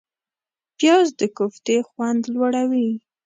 [0.77, 2.89] پیاز د کوفتې خوند لوړوي